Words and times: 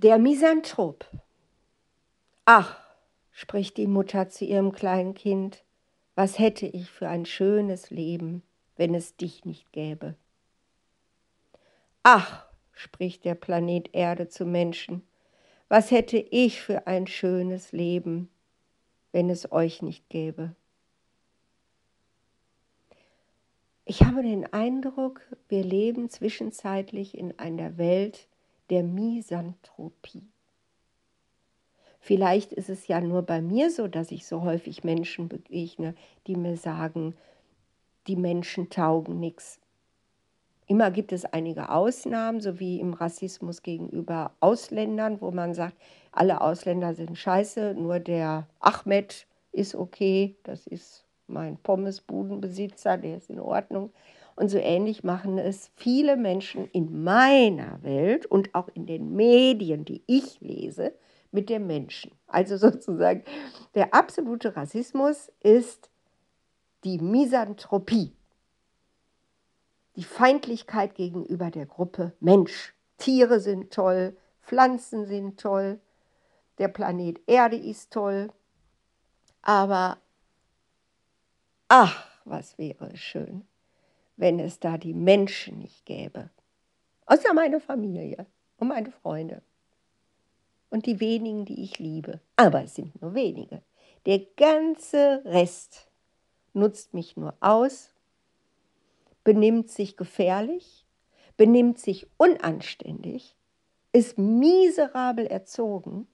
Der 0.00 0.18
Misanthrop. 0.18 1.10
Ach, 2.44 2.78
spricht 3.32 3.76
die 3.78 3.88
Mutter 3.88 4.28
zu 4.28 4.44
ihrem 4.44 4.70
kleinen 4.70 5.14
Kind, 5.14 5.64
was 6.14 6.38
hätte 6.38 6.66
ich 6.66 6.88
für 6.88 7.08
ein 7.08 7.26
schönes 7.26 7.90
Leben, 7.90 8.44
wenn 8.76 8.94
es 8.94 9.16
dich 9.16 9.44
nicht 9.44 9.72
gäbe. 9.72 10.14
Ach, 12.04 12.46
spricht 12.70 13.24
der 13.24 13.34
Planet 13.34 13.92
Erde 13.92 14.28
zu 14.28 14.46
Menschen, 14.46 15.02
was 15.66 15.90
hätte 15.90 16.18
ich 16.18 16.60
für 16.60 16.86
ein 16.86 17.08
schönes 17.08 17.72
Leben, 17.72 18.30
wenn 19.10 19.28
es 19.28 19.50
euch 19.50 19.82
nicht 19.82 20.08
gäbe. 20.10 20.54
Ich 23.84 24.04
habe 24.04 24.22
den 24.22 24.46
Eindruck, 24.52 25.22
wir 25.48 25.64
leben 25.64 26.08
zwischenzeitlich 26.08 27.18
in 27.18 27.36
einer 27.40 27.78
Welt 27.78 28.28
der 28.70 28.82
Misanthropie. 28.82 30.28
Vielleicht 32.00 32.52
ist 32.52 32.68
es 32.68 32.86
ja 32.86 33.00
nur 33.00 33.22
bei 33.22 33.42
mir 33.42 33.70
so, 33.70 33.88
dass 33.88 34.10
ich 34.10 34.26
so 34.26 34.42
häufig 34.42 34.84
Menschen 34.84 35.28
begegne, 35.28 35.94
die 36.26 36.36
mir 36.36 36.56
sagen, 36.56 37.14
die 38.06 38.16
Menschen 38.16 38.70
taugen 38.70 39.20
nichts. 39.20 39.60
Immer 40.66 40.90
gibt 40.90 41.12
es 41.12 41.24
einige 41.24 41.70
Ausnahmen, 41.70 42.40
so 42.40 42.60
wie 42.60 42.78
im 42.78 42.92
Rassismus 42.92 43.62
gegenüber 43.62 44.32
Ausländern, 44.40 45.20
wo 45.20 45.30
man 45.30 45.54
sagt, 45.54 45.76
alle 46.12 46.40
Ausländer 46.40 46.94
sind 46.94 47.16
scheiße, 47.16 47.74
nur 47.74 48.00
der 48.00 48.46
Ahmed 48.60 49.26
ist 49.52 49.74
okay, 49.74 50.36
das 50.42 50.66
ist 50.66 51.06
mein 51.26 51.56
Pommesbudenbesitzer, 51.56 52.98
der 52.98 53.16
ist 53.16 53.30
in 53.30 53.40
Ordnung. 53.40 53.92
Und 54.38 54.50
so 54.50 54.58
ähnlich 54.58 55.02
machen 55.02 55.36
es 55.36 55.72
viele 55.74 56.16
Menschen 56.16 56.70
in 56.70 57.02
meiner 57.02 57.82
Welt 57.82 58.24
und 58.24 58.54
auch 58.54 58.68
in 58.68 58.86
den 58.86 59.16
Medien, 59.16 59.84
die 59.84 60.04
ich 60.06 60.40
lese, 60.40 60.94
mit 61.32 61.50
dem 61.50 61.66
Menschen. 61.66 62.12
Also 62.28 62.56
sozusagen 62.70 63.24
der 63.74 63.92
absolute 63.94 64.54
Rassismus 64.54 65.32
ist 65.40 65.90
die 66.84 67.00
Misanthropie, 67.00 68.14
die 69.96 70.04
Feindlichkeit 70.04 70.94
gegenüber 70.94 71.50
der 71.50 71.66
Gruppe 71.66 72.12
Mensch. 72.20 72.74
Tiere 72.96 73.40
sind 73.40 73.72
toll, 73.72 74.16
Pflanzen 74.42 75.04
sind 75.06 75.40
toll, 75.40 75.80
der 76.58 76.68
Planet 76.68 77.20
Erde 77.26 77.56
ist 77.56 77.92
toll, 77.92 78.28
aber 79.42 79.98
Ach, 81.66 82.06
was 82.24 82.56
wäre 82.56 82.96
schön, 82.96 83.44
wenn 84.18 84.40
es 84.40 84.58
da 84.58 84.76
die 84.76 84.94
Menschen 84.94 85.60
nicht 85.60 85.86
gäbe. 85.86 86.28
Außer 87.06 87.32
meine 87.32 87.60
Familie 87.60 88.26
und 88.58 88.68
meine 88.68 88.90
Freunde. 88.90 89.42
Und 90.70 90.84
die 90.84 91.00
wenigen, 91.00 91.46
die 91.46 91.62
ich 91.62 91.78
liebe. 91.78 92.20
Aber 92.36 92.64
es 92.64 92.74
sind 92.74 93.00
nur 93.00 93.14
wenige. 93.14 93.62
Der 94.04 94.20
ganze 94.36 95.22
Rest 95.24 95.88
nutzt 96.52 96.92
mich 96.92 97.16
nur 97.16 97.34
aus, 97.40 97.90
benimmt 99.24 99.70
sich 99.70 99.96
gefährlich, 99.96 100.84
benimmt 101.36 101.78
sich 101.78 102.06
unanständig, 102.16 103.36
ist 103.92 104.18
miserabel 104.18 105.26
erzogen 105.26 106.06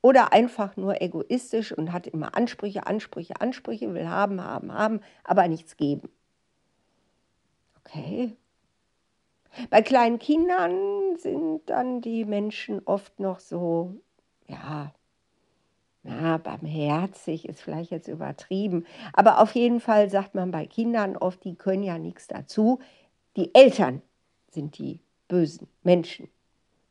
oder 0.00 0.32
einfach 0.32 0.76
nur 0.76 1.02
egoistisch 1.02 1.72
und 1.72 1.92
hat 1.92 2.06
immer 2.06 2.36
Ansprüche, 2.36 2.86
Ansprüche, 2.86 3.40
Ansprüche, 3.40 3.92
will 3.92 4.08
haben, 4.08 4.42
haben, 4.42 4.72
haben, 4.72 5.00
aber 5.24 5.48
nichts 5.48 5.76
geben. 5.76 6.08
Okay. 7.86 8.36
Bei 9.70 9.80
kleinen 9.80 10.18
Kindern 10.18 11.16
sind 11.16 11.62
dann 11.66 12.00
die 12.00 12.24
Menschen 12.24 12.82
oft 12.84 13.20
noch 13.20 13.38
so, 13.40 13.94
ja, 14.48 14.92
ja, 16.02 16.36
barmherzig 16.38 17.48
ist 17.48 17.62
vielleicht 17.62 17.90
jetzt 17.90 18.08
übertrieben, 18.08 18.86
aber 19.12 19.40
auf 19.40 19.54
jeden 19.54 19.80
Fall 19.80 20.10
sagt 20.10 20.34
man 20.34 20.50
bei 20.50 20.66
Kindern 20.66 21.16
oft, 21.16 21.42
die 21.44 21.56
können 21.56 21.82
ja 21.82 21.98
nichts 21.98 22.28
dazu. 22.28 22.80
Die 23.36 23.54
Eltern 23.54 24.02
sind 24.50 24.78
die 24.78 25.00
bösen 25.26 25.68
Menschen 25.82 26.28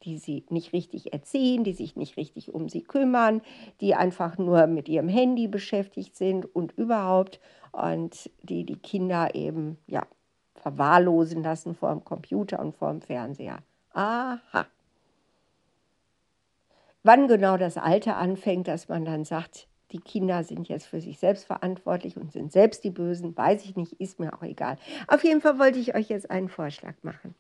die 0.06 0.17
sie 0.19 0.45
nicht 0.50 0.72
richtig 0.72 1.13
erziehen, 1.13 1.63
die 1.63 1.73
sich 1.73 1.95
nicht 1.95 2.16
richtig 2.16 2.53
um 2.53 2.69
sie 2.69 2.83
kümmern, 2.83 3.41
die 3.81 3.95
einfach 3.95 4.38
nur 4.38 4.67
mit 4.67 4.88
ihrem 4.88 5.09
Handy 5.09 5.47
beschäftigt 5.47 6.16
sind 6.16 6.45
und 6.56 6.73
überhaupt 6.77 7.39
und 7.72 8.29
die 8.44 8.66
die 8.66 8.77
Kinder 8.77 9.33
eben 9.33 9.77
ja 9.88 10.06
verwahrlosen 10.65 11.43
lassen 11.43 11.75
vor 11.75 11.91
dem 11.91 12.03
Computer 12.03 12.59
und 12.59 12.75
vor 12.75 12.89
dem 12.89 12.99
Fernseher. 12.99 13.59
Aha. 13.93 14.65
Wann 17.03 17.27
genau 17.27 17.55
das 17.57 17.77
Alter 17.77 18.17
anfängt, 18.17 18.67
dass 18.67 18.89
man 18.89 19.05
dann 19.05 19.25
sagt, 19.25 19.67
die 19.91 19.99
Kinder 19.99 20.43
sind 20.43 20.67
jetzt 20.67 20.87
für 20.87 21.01
sich 21.01 21.19
selbst 21.19 21.45
verantwortlich 21.45 22.17
und 22.17 22.31
sind 22.31 22.51
selbst 22.51 22.83
die 22.83 22.89
Bösen, 22.89 23.37
weiß 23.37 23.63
ich 23.63 23.75
nicht, 23.75 23.93
ist 24.01 24.19
mir 24.19 24.33
auch 24.33 24.41
egal. 24.41 24.77
Auf 25.07 25.23
jeden 25.23 25.39
Fall 25.39 25.59
wollte 25.59 25.77
ich 25.77 25.93
euch 25.93 26.09
jetzt 26.09 26.31
einen 26.31 26.49
Vorschlag 26.49 26.95
machen. 27.03 27.35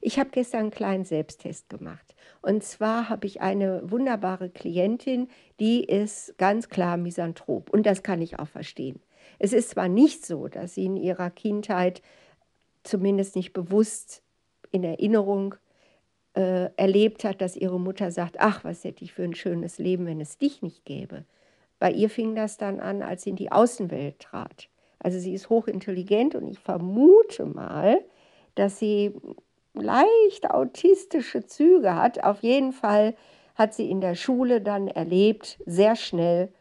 Ich 0.00 0.18
habe 0.18 0.30
gestern 0.30 0.60
einen 0.60 0.70
kleinen 0.70 1.04
Selbsttest 1.04 1.68
gemacht. 1.68 2.14
Und 2.40 2.64
zwar 2.64 3.10
habe 3.10 3.26
ich 3.26 3.42
eine 3.42 3.90
wunderbare 3.90 4.48
Klientin, 4.48 5.28
die 5.60 5.84
ist 5.84 6.38
ganz 6.38 6.70
klar 6.70 6.96
misanthrop. 6.96 7.68
Und 7.68 7.84
das 7.84 8.02
kann 8.02 8.22
ich 8.22 8.38
auch 8.38 8.48
verstehen. 8.48 8.98
Es 9.38 9.52
ist 9.52 9.68
zwar 9.68 9.88
nicht 9.88 10.24
so, 10.24 10.48
dass 10.48 10.74
sie 10.74 10.86
in 10.86 10.96
ihrer 10.96 11.28
Kindheit 11.28 12.00
zumindest 12.86 13.36
nicht 13.36 13.52
bewusst 13.52 14.22
in 14.70 14.84
Erinnerung 14.84 15.54
äh, 16.34 16.70
erlebt 16.76 17.24
hat, 17.24 17.40
dass 17.40 17.56
ihre 17.56 17.80
Mutter 17.80 18.10
sagt, 18.10 18.36
ach, 18.38 18.64
was 18.64 18.84
hätte 18.84 19.04
ich 19.04 19.12
für 19.12 19.24
ein 19.24 19.34
schönes 19.34 19.78
Leben, 19.78 20.06
wenn 20.06 20.20
es 20.20 20.38
dich 20.38 20.62
nicht 20.62 20.84
gäbe. 20.84 21.24
Bei 21.78 21.90
ihr 21.90 22.10
fing 22.10 22.34
das 22.34 22.56
dann 22.56 22.80
an, 22.80 23.02
als 23.02 23.22
sie 23.22 23.30
in 23.30 23.36
die 23.36 23.52
Außenwelt 23.52 24.18
trat. 24.20 24.68
Also 24.98 25.18
sie 25.18 25.34
ist 25.34 25.50
hochintelligent 25.50 26.34
und 26.34 26.48
ich 26.48 26.58
vermute 26.58 27.44
mal, 27.44 28.02
dass 28.54 28.78
sie 28.78 29.14
leicht 29.74 30.50
autistische 30.50 31.44
Züge 31.46 31.94
hat. 31.94 32.24
Auf 32.24 32.42
jeden 32.42 32.72
Fall 32.72 33.14
hat 33.54 33.74
sie 33.74 33.90
in 33.90 34.00
der 34.00 34.14
Schule 34.14 34.60
dann 34.60 34.88
erlebt, 34.88 35.58
sehr 35.66 35.96
schnell, 35.96 36.52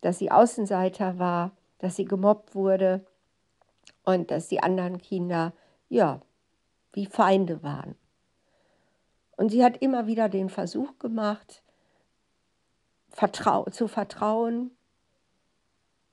dass 0.00 0.18
sie 0.18 0.30
Außenseiter 0.30 1.18
war, 1.18 1.52
dass 1.78 1.96
sie 1.96 2.04
gemobbt 2.04 2.54
wurde 2.54 3.04
und 4.04 4.30
dass 4.30 4.48
die 4.48 4.62
anderen 4.62 4.98
Kinder, 4.98 5.52
ja, 5.92 6.22
wie 6.92 7.06
Feinde 7.06 7.62
waren. 7.62 7.94
Und 9.36 9.50
sie 9.50 9.62
hat 9.62 9.76
immer 9.76 10.06
wieder 10.06 10.28
den 10.28 10.48
Versuch 10.48 10.98
gemacht, 10.98 11.62
vertrau 13.10 13.64
zu 13.64 13.88
vertrauen, 13.88 14.70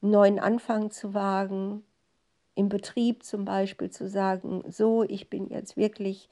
einen 0.01 0.11
neuen 0.11 0.39
Anfang 0.39 0.91
zu 0.91 1.13
wagen, 1.13 1.83
im 2.55 2.67
Betrieb 2.67 3.23
zum 3.23 3.45
Beispiel 3.45 3.89
zu 3.89 4.09
sagen, 4.09 4.63
so, 4.67 5.03
ich 5.03 5.29
bin 5.29 5.47
jetzt 5.47 5.77
wirklich 5.77 6.29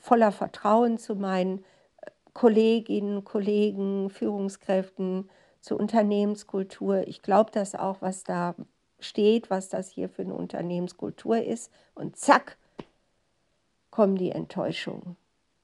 voller 0.00 0.32
Vertrauen 0.32 0.98
zu 0.98 1.14
meinen 1.14 1.64
äh, 2.00 2.10
Kolleginnen, 2.32 3.24
Kollegen, 3.24 4.10
Führungskräften, 4.10 5.30
zur 5.60 5.78
Unternehmenskultur. 5.78 7.06
Ich 7.06 7.22
glaube 7.22 7.50
das 7.52 7.74
auch, 7.76 8.00
was 8.00 8.24
da 8.24 8.56
steht, 8.98 9.50
was 9.50 9.68
das 9.68 9.88
hier 9.88 10.08
für 10.08 10.22
eine 10.22 10.34
Unternehmenskultur 10.34 11.42
ist. 11.42 11.72
Und 11.94 12.16
zack, 12.16 12.56
kommen 13.98 14.14
die 14.14 14.30
Enttäuschungen. 14.30 15.16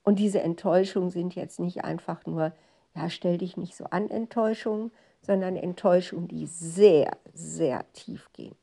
Und 0.03 0.19
diese 0.19 0.41
Enttäuschungen 0.41 1.11
sind 1.11 1.37
jetzt 1.37 1.61
nicht 1.61 1.85
einfach 1.85 2.27
nur, 2.27 2.53
ja, 2.97 3.09
stell 3.09 3.39
dich 3.39 3.57
nicht 3.57 3.77
so 3.77 3.85
an, 3.85 4.11
Enttäuschungen, 4.11 4.91
sondern 5.23 5.55
Enttäuschungen, 5.55 6.27
die 6.27 6.49
sehr, 6.49 7.17
sehr 7.33 7.85
tief 7.93 8.29
gehen. 8.33 8.57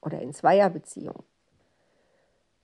Oder 0.00 0.22
in 0.22 0.32
Zweierbeziehungen. 0.32 1.22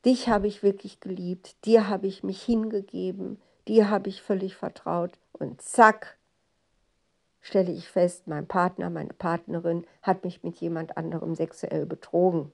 Dich 0.06 0.30
habe 0.30 0.46
ich 0.46 0.62
wirklich 0.62 1.00
geliebt, 1.00 1.62
dir 1.66 1.88
habe 1.88 2.06
ich 2.06 2.22
mich 2.22 2.40
hingegeben, 2.42 3.38
dir 3.68 3.90
habe 3.90 4.08
ich 4.08 4.22
völlig 4.22 4.56
vertraut 4.56 5.12
und 5.34 5.60
zack, 5.60 6.16
stelle 7.42 7.70
ich 7.70 7.86
fest, 7.86 8.28
mein 8.28 8.46
Partner, 8.46 8.88
meine 8.88 9.12
Partnerin 9.12 9.86
hat 10.00 10.24
mich 10.24 10.42
mit 10.42 10.56
jemand 10.56 10.96
anderem 10.96 11.34
sexuell 11.34 11.84
betrogen. 11.84 12.50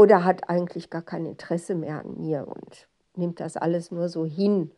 Oder 0.00 0.24
hat 0.24 0.48
eigentlich 0.48 0.88
gar 0.88 1.02
kein 1.02 1.26
Interesse 1.26 1.74
mehr 1.74 2.00
an 2.00 2.16
mir 2.16 2.48
und 2.48 2.88
nimmt 3.16 3.38
das 3.38 3.58
alles 3.58 3.90
nur 3.90 4.08
so 4.08 4.24
hin, 4.24 4.70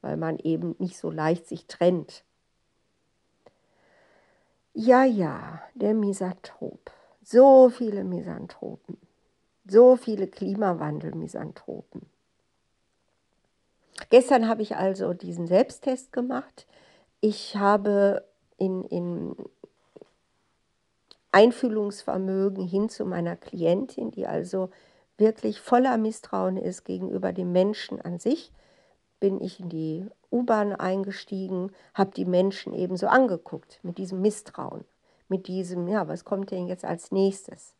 weil 0.00 0.16
man 0.16 0.38
eben 0.38 0.76
nicht 0.78 0.96
so 0.96 1.10
leicht 1.10 1.46
sich 1.46 1.66
trennt. 1.66 2.24
Ja, 4.72 5.04
ja, 5.04 5.60
der 5.74 5.92
Misanthrop. 5.92 6.90
So 7.22 7.68
viele 7.68 8.02
Misanthropen. 8.02 8.96
So 9.68 9.96
viele 9.96 10.26
Klimawandel-Misanthropen. 10.26 12.06
Gestern 14.08 14.48
habe 14.48 14.62
ich 14.62 14.74
also 14.74 15.12
diesen 15.12 15.46
Selbsttest 15.48 16.12
gemacht. 16.12 16.66
Ich 17.20 17.56
habe 17.56 18.26
in, 18.56 18.84
in 18.84 19.36
Einfühlungsvermögen 21.32 22.66
hin 22.66 22.88
zu 22.88 23.04
meiner 23.04 23.36
Klientin, 23.36 24.10
die 24.10 24.26
also 24.26 24.70
wirklich 25.18 25.60
voller 25.60 25.96
Misstrauen 25.96 26.56
ist 26.56 26.84
gegenüber 26.84 27.32
dem 27.32 27.52
Menschen 27.52 28.00
an 28.00 28.18
sich, 28.18 28.52
bin 29.18 29.40
ich 29.40 29.60
in 29.60 29.68
die 29.68 30.06
U-Bahn 30.30 30.72
eingestiegen, 30.72 31.72
habe 31.94 32.10
die 32.10 32.24
Menschen 32.24 32.74
eben 32.74 32.96
so 32.96 33.06
angeguckt 33.06 33.78
mit 33.82 33.98
diesem 33.98 34.20
Misstrauen, 34.20 34.84
mit 35.28 35.46
diesem, 35.46 35.86
ja, 35.88 36.08
was 36.08 36.24
kommt 36.24 36.50
denn 36.50 36.66
jetzt 36.66 36.84
als 36.84 37.12
nächstes? 37.12 37.74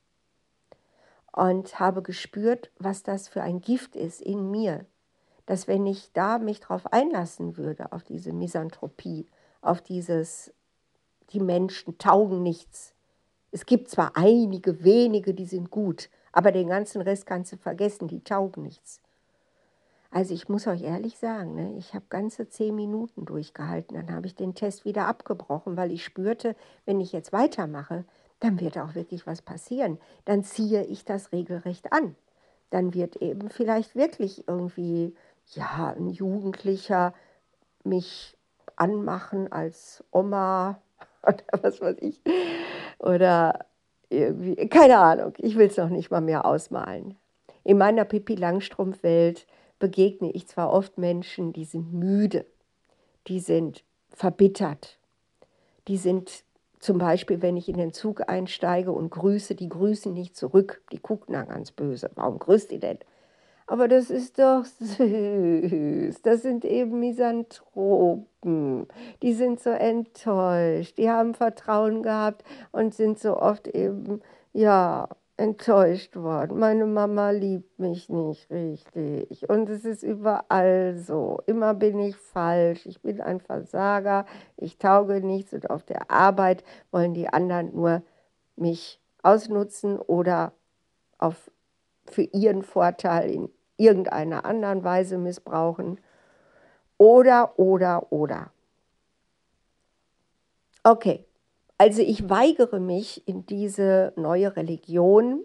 Und 1.32 1.80
habe 1.80 2.02
gespürt, 2.02 2.70
was 2.78 3.02
das 3.02 3.28
für 3.28 3.42
ein 3.42 3.60
Gift 3.60 3.96
ist 3.96 4.20
in 4.20 4.50
mir, 4.50 4.86
dass 5.46 5.66
wenn 5.66 5.86
ich 5.86 6.12
da 6.12 6.38
mich 6.38 6.60
drauf 6.60 6.92
einlassen 6.92 7.56
würde, 7.56 7.92
auf 7.92 8.04
diese 8.04 8.32
Misanthropie, 8.32 9.26
auf 9.60 9.80
dieses, 9.80 10.52
die 11.30 11.40
Menschen 11.40 11.98
taugen 11.98 12.42
nichts. 12.42 12.91
Es 13.52 13.66
gibt 13.66 13.88
zwar 13.90 14.16
einige 14.16 14.82
wenige, 14.82 15.34
die 15.34 15.44
sind 15.44 15.70
gut, 15.70 16.08
aber 16.32 16.52
den 16.52 16.68
ganzen 16.68 17.02
Rest 17.02 17.26
kannst 17.26 17.52
du 17.52 17.58
vergessen, 17.58 18.08
die 18.08 18.24
taugen 18.24 18.62
nichts. 18.62 19.00
Also 20.10 20.34
ich 20.34 20.48
muss 20.48 20.66
euch 20.66 20.82
ehrlich 20.82 21.16
sagen, 21.16 21.54
ne, 21.54 21.74
ich 21.78 21.94
habe 21.94 22.04
ganze 22.08 22.48
zehn 22.48 22.74
Minuten 22.74 23.24
durchgehalten. 23.24 23.94
Dann 23.96 24.14
habe 24.14 24.26
ich 24.26 24.34
den 24.34 24.54
Test 24.54 24.84
wieder 24.84 25.06
abgebrochen, 25.06 25.76
weil 25.76 25.90
ich 25.90 26.04
spürte, 26.04 26.54
wenn 26.84 27.00
ich 27.00 27.12
jetzt 27.12 27.32
weitermache, 27.32 28.04
dann 28.40 28.60
wird 28.60 28.76
auch 28.76 28.94
wirklich 28.94 29.26
was 29.26 29.40
passieren. 29.40 29.98
Dann 30.26 30.44
ziehe 30.44 30.84
ich 30.84 31.04
das 31.04 31.32
regelrecht 31.32 31.92
an. 31.92 32.14
Dann 32.68 32.92
wird 32.92 33.16
eben 33.16 33.48
vielleicht 33.48 33.94
wirklich 33.94 34.48
irgendwie, 34.48 35.14
ja, 35.54 35.94
ein 35.96 36.08
Jugendlicher 36.08 37.14
mich 37.84 38.36
anmachen 38.76 39.50
als 39.50 40.04
Oma 40.10 40.80
oder 41.22 41.62
was 41.62 41.80
weiß 41.80 41.96
ich. 42.00 42.20
Oder 43.02 43.66
irgendwie, 44.08 44.68
keine 44.68 44.98
Ahnung, 44.98 45.34
ich 45.38 45.56
will 45.56 45.66
es 45.66 45.76
noch 45.76 45.88
nicht 45.88 46.10
mal 46.10 46.20
mehr 46.20 46.46
ausmalen. 46.46 47.16
In 47.64 47.78
meiner 47.78 48.04
Pippi 48.04 48.34
Langstrumpf-Welt 48.34 49.46
begegne 49.78 50.30
ich 50.30 50.46
zwar 50.46 50.72
oft 50.72 50.98
Menschen, 50.98 51.52
die 51.52 51.64
sind 51.64 51.92
müde, 51.92 52.46
die 53.26 53.40
sind 53.40 53.84
verbittert, 54.10 54.98
die 55.88 55.96
sind 55.96 56.44
zum 56.78 56.98
Beispiel, 56.98 57.42
wenn 57.42 57.56
ich 57.56 57.68
in 57.68 57.76
den 57.76 57.92
Zug 57.92 58.28
einsteige 58.28 58.92
und 58.92 59.10
grüße, 59.10 59.54
die 59.54 59.68
grüßen 59.68 60.12
nicht 60.12 60.36
zurück, 60.36 60.82
die 60.90 60.98
gucken 60.98 61.34
dann 61.34 61.48
ganz 61.48 61.70
böse. 61.70 62.10
Warum 62.16 62.38
grüßt 62.38 62.72
ihr 62.72 62.80
denn? 62.80 62.98
Aber 63.66 63.88
das 63.88 64.10
ist 64.10 64.38
doch 64.38 64.64
süß. 64.80 66.22
Das 66.22 66.42
sind 66.42 66.64
eben 66.64 67.00
Misanthropen. 67.00 68.86
Die 69.22 69.34
sind 69.34 69.60
so 69.60 69.70
enttäuscht. 69.70 70.98
Die 70.98 71.10
haben 71.10 71.34
Vertrauen 71.34 72.02
gehabt 72.02 72.44
und 72.72 72.94
sind 72.94 73.18
so 73.18 73.36
oft 73.38 73.68
eben, 73.68 74.20
ja, 74.52 75.08
enttäuscht 75.36 76.14
worden. 76.16 76.58
Meine 76.58 76.86
Mama 76.86 77.30
liebt 77.30 77.78
mich 77.78 78.08
nicht 78.08 78.50
richtig. 78.50 79.48
Und 79.48 79.68
es 79.68 79.84
ist 79.84 80.02
überall 80.02 80.96
so. 80.98 81.40
Immer 81.46 81.74
bin 81.74 81.98
ich 81.98 82.16
falsch. 82.16 82.86
Ich 82.86 83.00
bin 83.02 83.20
ein 83.20 83.40
Versager. 83.40 84.26
Ich 84.56 84.78
tauge 84.78 85.20
nichts. 85.20 85.52
Und 85.52 85.70
auf 85.70 85.82
der 85.82 86.10
Arbeit 86.10 86.62
wollen 86.90 87.14
die 87.14 87.28
anderen 87.28 87.74
nur 87.74 88.02
mich 88.56 89.00
ausnutzen 89.22 89.98
oder 89.98 90.52
auf, 91.18 91.50
für 92.10 92.22
ihren 92.22 92.62
Vorteil 92.62 93.30
in 93.30 93.48
irgendeiner 93.76 94.44
anderen 94.44 94.84
Weise 94.84 95.18
missbrauchen. 95.18 96.00
Oder, 96.98 97.58
oder, 97.58 98.12
oder. 98.12 98.52
Okay, 100.84 101.24
also 101.78 102.02
ich 102.02 102.28
weigere 102.28 102.80
mich 102.80 103.26
in 103.26 103.46
diese 103.46 104.12
neue 104.16 104.56
Religion. 104.56 105.44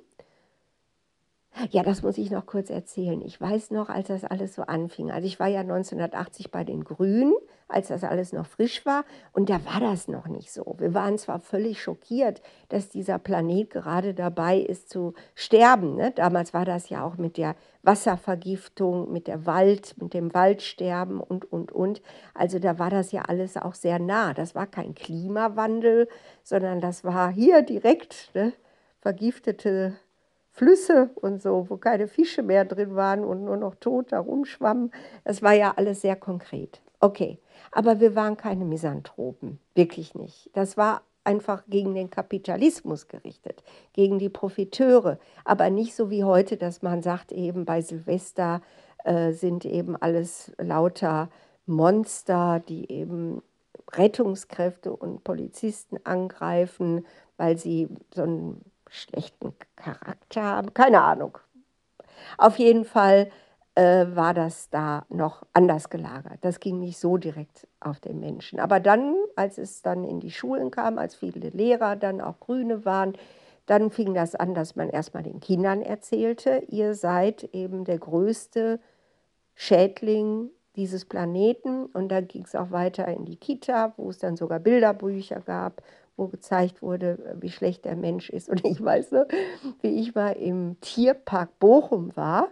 Ja, 1.71 1.81
das 1.83 2.04
muss 2.04 2.18
ich 2.18 2.30
noch 2.30 2.45
kurz 2.45 2.69
erzählen. 2.69 3.21
Ich 3.21 3.39
weiß 3.39 3.71
noch, 3.71 3.89
als 3.89 4.07
das 4.09 4.24
alles 4.24 4.56
so 4.56 4.63
anfing. 4.63 5.12
Also 5.12 5.27
ich 5.27 5.39
war 5.39 5.48
ja 5.48 5.62
1980 5.62 6.51
bei 6.51 6.63
den 6.63 6.83
Grünen, 6.83 7.33
als 7.68 7.88
das 7.88 8.04
alles 8.04 8.31
noch 8.31 8.45
frisch 8.45 8.86
war. 8.86 9.06
Und 9.33 9.50
da 9.50 9.65
war 9.65 9.80
das 9.80 10.07
noch 10.07 10.27
nicht 10.27 10.51
so. 10.51 10.75
Wir 10.77 10.94
waren 10.94 11.18
zwar 11.18 11.39
völlig 11.39 11.81
schockiert, 11.81 12.42
dass 12.69 12.89
dieser 12.89 13.18
Planet 13.18 13.71
gerade 13.71 14.13
dabei 14.13 14.59
ist 14.59 14.89
zu 14.89 15.13
sterben. 15.36 15.95
Ne? 15.95 16.12
Damals 16.12 16.54
war 16.54 16.65
das 16.65 16.89
ja 16.89 17.04
auch 17.04 17.18
mit 17.18 17.38
der 17.38 17.56
Wasservergiftung, 17.81 19.12
mit 19.12 19.27
der 19.27 19.45
Wald, 19.45 19.95
mit 20.00 20.13
dem 20.13 20.33
Waldsterben 20.33 21.19
und, 21.19 21.51
und, 21.51 21.71
und. 21.71 22.01
Also 22.33 22.59
da 22.59 22.77
war 22.77 22.89
das 22.89 23.12
ja 23.12 23.24
alles 23.24 23.57
auch 23.57 23.74
sehr 23.74 24.00
nah. 24.00 24.33
Das 24.33 24.54
war 24.54 24.68
kein 24.68 24.94
Klimawandel, 24.94 26.07
sondern 26.44 26.81
das 26.81 27.04
war 27.04 27.31
hier 27.31 27.63
direkt 27.63 28.31
ne? 28.36 28.54
vergiftete 29.01 29.95
Flüsse 30.57 31.12
und 31.13 31.39
so, 31.39 31.68
wo 31.69 31.77
keine 31.77 32.07
Fische 32.07 32.42
mehr 32.42 32.65
drin 32.65 32.95
waren 32.95 33.24
und 33.24 33.44
nur 33.44 33.57
noch 33.57 33.75
tot 33.75 34.12
herumschwammen. 34.12 34.92
Das 35.24 35.44
war 35.44 35.54
ja 35.54 35.74
alles 35.75 36.01
sehr 36.01 36.15
konkret. 36.15 36.81
Okay, 37.00 37.38
aber 37.71 38.00
wir 38.00 38.15
waren 38.15 38.38
keine 38.38 38.65
Misanthropen, 38.65 39.59
wirklich 39.75 40.15
nicht. 40.15 40.50
Das 40.54 40.75
war 40.75 41.04
einfach 41.24 41.63
gegen 41.68 41.94
den 41.94 42.09
Kapitalismus 42.09 43.07
gerichtet, 43.07 43.62
gegen 43.94 44.18
die 44.18 44.30
Profiteure, 44.30 45.19
aber 45.45 45.69
nicht 45.69 45.94
so 45.94 46.09
wie 46.09 46.24
heute, 46.24 46.57
dass 46.57 46.81
man 46.81 47.04
sagt, 47.04 47.31
eben 47.31 47.65
bei 47.65 47.81
Silvester 47.81 48.62
äh, 49.04 49.33
sind 49.33 49.63
eben 49.63 49.95
alles 49.95 50.54
lauter 50.57 51.30
Monster, 51.68 52.63
die 52.68 52.92
eben 52.92 53.44
Rettungskräfte 53.94 54.92
und 54.92 55.24
Polizisten 55.24 56.00
angreifen, 56.04 57.06
weil 57.36 57.59
sie 57.59 57.89
so 58.15 58.24
einen 58.24 58.65
schlechten 58.89 59.54
Charakter 59.75 60.44
haben. 60.44 60.74
Keine 60.74 61.01
Ahnung. 61.01 61.38
Auf 62.38 62.57
jeden 62.57 62.86
Fall 62.86 63.30
äh, 63.75 64.07
war 64.16 64.34
das 64.34 64.69
da 64.69 65.06
noch 65.10 65.44
anders 65.54 65.89
gelagert. 65.89 66.39
Das 66.42 66.60
ging 66.60 66.80
nicht 66.80 66.98
so 66.98 67.18
direkt 67.18 67.68
auf 67.80 68.00
den 68.00 68.19
Menschen. 68.19 68.60
Aber 68.60 68.80
dann, 68.80 69.16
als 69.36 69.57
es 69.57 69.81
dann 69.81 70.04
in 70.04 70.19
die 70.19 70.31
Schulen 70.31 70.72
kam, 70.72 70.98
als 70.98 71.16
viele 71.16 71.50
Lehrer 71.50 71.95
dann 71.95 72.19
auch 72.19 72.39
Grüne 72.39 72.86
waren, 72.86 73.13
dann 73.68 73.92
fing 73.92 74.13
das 74.13 74.34
an, 74.34 74.56
dass 74.56 74.75
man 74.75 74.90
erstmal 74.90 75.24
den 75.24 75.42
Kindern 75.42 75.81
erzählte, 75.81 76.63
ihr 76.69 76.95
seid 76.95 77.44
eben 77.54 77.83
der 77.83 78.00
größte 78.00 78.80
Schädling 79.54 80.50
dieses 80.75 81.06
Planeten. 81.06 81.86
Und 81.88 82.10
dann 82.10 82.28
ging 82.28 82.45
es 82.45 82.56
auch 82.56 82.72
weiter 82.72 83.07
in 83.07 83.25
die 83.25 83.36
Kita, 83.36 83.94
wo 83.98 84.10
es 84.10 84.18
dann 84.19 84.38
sogar 84.38 84.60
Bilderbücher 84.60 85.42
gab, 85.42 85.83
wo 86.18 86.28
gezeigt 86.28 86.81
wurde, 86.81 87.38
wie 87.40 87.50
schlecht 87.50 87.86
der 87.86 87.96
Mensch 87.96 88.30
ist. 88.30 88.50
Und 88.50 88.66
ich 88.66 88.84
weiß 88.84 89.12
noch, 89.12 89.25
wie 89.81 90.02
ich 90.02 90.14
mal 90.16 90.31
im 90.31 90.78
Tierpark 90.81 91.58
Bochum 91.60 92.16
war 92.16 92.50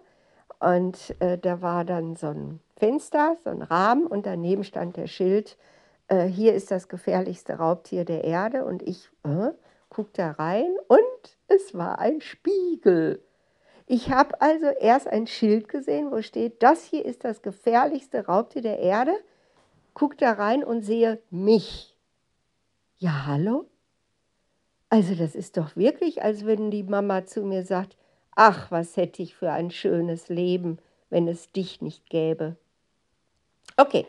und 0.60 1.16
äh, 1.20 1.38
da 1.38 1.62
war 1.62 1.84
dann 1.84 2.16
so 2.16 2.28
ein 2.28 2.60
Fenster, 2.78 3.38
so 3.44 3.50
ein 3.50 3.62
Rahmen 3.62 4.08
und 4.08 4.26
daneben 4.26 4.64
stand 4.64 4.98
der 4.98 5.08
Schild, 5.08 5.58
äh, 6.08 6.26
hier 6.26 6.54
ist 6.54 6.72
das 6.72 6.88
gefährlichste 6.88 7.54
Raubtier 7.54 8.06
der 8.06 8.24
Erde. 8.24 8.66
Und 8.66 8.82
ich 8.84 9.10
äh, 9.24 9.52
guckte 9.90 10.22
da 10.22 10.32
rein 10.32 10.72
und 10.88 11.38
es 11.48 11.74
war 11.74 12.00
ein 12.00 12.22
Spiegel. 12.22 13.22
Ich 13.88 14.10
habe 14.10 14.42
also 14.42 14.66
erst 14.66 15.08
ein 15.08 15.28
Schild 15.28 15.68
gesehen, 15.68 16.12
wo 16.12 16.22
steht, 16.22 16.64
das 16.64 16.84
hier 16.84 17.06
ist 17.06 17.24
das 17.24 17.42
gefährlichste 17.42 18.26
Raubtier 18.26 18.62
der 18.62 18.80
Erde. 18.80 19.14
Guck 19.94 20.18
da 20.18 20.32
rein 20.32 20.64
und 20.64 20.82
sehe 20.82 21.22
mich. 21.30 21.95
Ja, 23.06 23.28
hallo? 23.28 23.70
Also 24.90 25.14
das 25.14 25.36
ist 25.36 25.58
doch 25.58 25.76
wirklich, 25.76 26.24
als 26.24 26.44
wenn 26.44 26.72
die 26.72 26.82
Mama 26.82 27.28
zu 27.28 27.44
mir 27.44 27.64
sagt, 27.64 27.98
Ach, 28.36 28.72
was 28.72 28.98
hätte 28.98 29.22
ich 29.22 29.36
für 29.36 29.52
ein 29.52 29.70
schönes 29.70 30.28
Leben, 30.28 30.80
wenn 31.12 31.28
es 31.28 31.52
dich 31.52 31.84
nicht 31.84 32.10
gäbe. 32.10 32.56
Okay, 33.78 34.08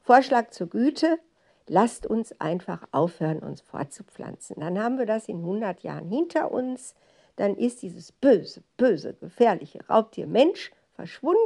Vorschlag 0.00 0.48
zur 0.48 0.68
Güte. 0.68 1.18
Lasst 1.66 2.06
uns 2.06 2.40
einfach 2.40 2.88
aufhören, 2.90 3.40
uns 3.40 3.60
fortzupflanzen. 3.60 4.60
Dann 4.60 4.82
haben 4.82 4.96
wir 4.96 5.04
das 5.04 5.28
in 5.28 5.40
100 5.40 5.82
Jahren 5.82 6.08
hinter 6.08 6.50
uns. 6.50 6.94
Dann 7.36 7.54
ist 7.54 7.82
dieses 7.82 8.12
böse, 8.12 8.62
böse, 8.78 9.12
gefährliche 9.12 9.86
Raubtier 9.90 10.26
Mensch 10.26 10.72
verschwunden. 10.94 11.36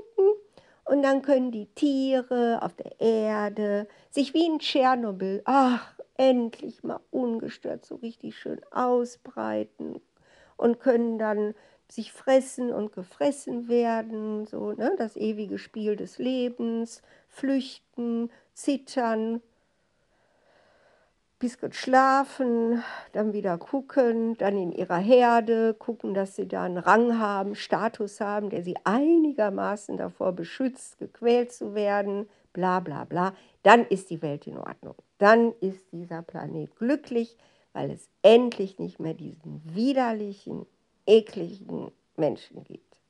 Und 0.93 1.01
dann 1.01 1.23
können 1.23 1.53
die 1.53 1.73
Tiere 1.75 2.61
auf 2.61 2.75
der 2.75 3.01
Erde 3.01 3.89
sich 4.11 4.35
wie 4.35 4.45
in 4.45 4.59
Tschernobyl, 4.59 5.41
ach, 5.47 5.95
endlich 6.19 6.85
mal 6.85 7.01
ungestört 7.11 7.87
so 7.87 7.95
richtig 7.95 8.37
schön 8.37 8.61
ausbreiten 8.71 10.03
und 10.59 10.81
können 10.81 11.19
dann 11.19 11.55
sich 11.89 12.13
fressen 12.13 12.71
und 12.71 12.93
gefressen 12.93 13.69
werden, 13.69 14.45
so 14.45 14.73
ne, 14.73 14.95
das 14.99 15.17
ewige 15.17 15.57
Spiel 15.57 15.97
des 15.97 16.19
Lebens, 16.19 17.01
flüchten, 17.27 18.31
zittern, 18.53 19.41
bisschen 21.43 21.73
schlafen, 21.73 22.85
dann 23.11 23.33
wieder 23.33 23.59
gucken, 23.59 24.39
dann 24.39 24.57
in 24.57 24.71
ihrer 24.71 24.99
Herde 24.99 25.75
gucken, 25.75 26.15
dass 26.15 26.37
sie 26.37 26.47
da 26.47 26.63
einen 26.63 26.79
Rang 26.79 27.19
haben, 27.19 27.57
Status 27.57 28.21
haben, 28.21 28.49
der 28.49 28.63
sie 28.63 28.77
einigermaßen 28.85 29.97
davor 29.97 30.33
beschützt, 30.33 30.99
gequält 30.99 31.53
zu 31.53 31.75
werden, 31.75 32.29
bla 32.53 32.79
bla 32.79 33.05
bla, 33.05 33.35
dann 33.65 33.85
ist 33.87 34.11
die 34.11 34.23
Welt 34.23 34.47
in 34.47 34.57
Ordnung. 34.57 34.95
Dann 35.19 35.53
ist 35.61 35.91
dieser 35.91 36.23
Planet 36.23 36.75
glücklich, 36.77 37.37
weil 37.73 37.91
es 37.91 38.09
endlich 38.23 38.79
nicht 38.79 39.01
mehr 39.01 39.15
diesen 39.15 39.63
widerlichen, 39.65 40.65
ekligen 41.07 41.91
Menschen 42.17 42.63
gibt. 42.63 43.01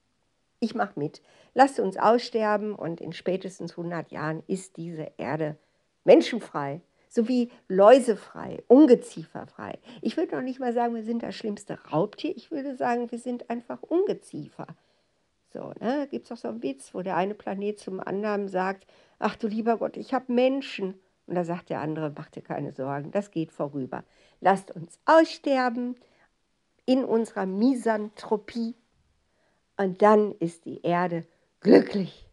Ich 0.59 0.75
mache 0.75 0.99
mit. 0.99 1.21
Lasst 1.53 1.79
uns 1.81 1.99
aussterben 1.99 2.75
und 2.75 3.03
in 3.03 3.13
spätestens 3.13 3.73
100 3.73 4.11
Jahren 4.11 4.43
ist 4.47 4.79
diese 4.79 5.13
Erde 5.19 5.59
menschenfrei, 6.05 6.81
sowie 7.13 7.51
läusefrei, 7.69 8.63
ungezieferfrei. 8.69 9.79
Ich 10.01 10.17
würde 10.17 10.35
noch 10.35 10.43
nicht 10.43 10.61
mal 10.61 10.73
sagen, 10.73 10.95
wir 10.95 11.05
sind 11.05 11.23
das 11.23 11.35
schlimmste 11.35 11.79
Raubtier, 11.93 12.35
ich 12.35 12.51
würde 12.51 12.75
sagen, 12.75 13.11
wir 13.11 13.19
sind 13.19 13.51
einfach 13.51 13.83
Ungeziefer. 13.83 14.67
So, 15.53 15.75
ne? 15.81 16.09
Gibt 16.11 16.25
es 16.25 16.33
auch 16.33 16.39
so 16.39 16.49
einen 16.49 16.63
Witz, 16.63 16.95
wo 16.95 17.03
der 17.03 17.17
eine 17.17 17.35
Planet 17.35 17.79
zum 17.79 18.01
anderen 18.01 18.49
sagt, 18.49 18.87
ach 19.19 19.37
du 19.37 19.47
lieber 19.47 19.77
Gott, 19.77 19.99
ich 19.99 20.15
habe 20.15 20.33
Menschen. 20.33 20.99
Und 21.27 21.35
da 21.35 21.45
sagt 21.45 21.69
der 21.69 21.81
andere, 21.81 22.13
mach 22.17 22.31
dir 22.31 22.43
keine 22.43 22.73
Sorgen, 22.73 23.11
das 23.11 23.31
geht 23.31 23.53
vorüber. 23.53 24.05
Lasst 24.41 24.71
uns 24.71 24.99
aussterben 25.05 25.97
in 26.87 27.05
unserer 27.05 27.47
Misanthropie 27.47 28.75
und 29.77 30.01
dann 30.01 30.33
ist 30.33 30.65
die 30.65 30.81
Erde 30.83 31.27
glücklich. 31.61 32.27